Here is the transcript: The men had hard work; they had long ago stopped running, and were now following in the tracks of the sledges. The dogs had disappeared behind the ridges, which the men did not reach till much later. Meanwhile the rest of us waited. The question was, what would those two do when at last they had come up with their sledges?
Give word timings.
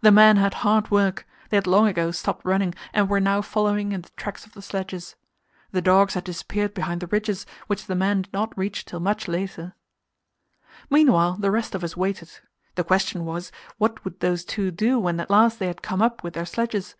The 0.00 0.10
men 0.10 0.36
had 0.36 0.54
hard 0.66 0.90
work; 0.90 1.28
they 1.50 1.56
had 1.56 1.68
long 1.68 1.86
ago 1.86 2.10
stopped 2.10 2.44
running, 2.44 2.74
and 2.92 3.08
were 3.08 3.20
now 3.20 3.40
following 3.40 3.92
in 3.92 4.00
the 4.02 4.10
tracks 4.16 4.44
of 4.44 4.52
the 4.52 4.62
sledges. 4.62 5.14
The 5.70 5.80
dogs 5.80 6.14
had 6.14 6.24
disappeared 6.24 6.74
behind 6.74 7.00
the 7.00 7.06
ridges, 7.06 7.46
which 7.68 7.86
the 7.86 7.94
men 7.94 8.22
did 8.22 8.32
not 8.32 8.58
reach 8.58 8.84
till 8.84 8.98
much 8.98 9.28
later. 9.28 9.74
Meanwhile 10.90 11.36
the 11.36 11.52
rest 11.52 11.76
of 11.76 11.84
us 11.84 11.96
waited. 11.96 12.30
The 12.74 12.82
question 12.82 13.24
was, 13.24 13.52
what 13.78 14.04
would 14.04 14.18
those 14.18 14.44
two 14.44 14.72
do 14.72 14.98
when 14.98 15.20
at 15.20 15.30
last 15.30 15.60
they 15.60 15.68
had 15.68 15.82
come 15.82 16.02
up 16.02 16.24
with 16.24 16.34
their 16.34 16.46
sledges? 16.46 16.96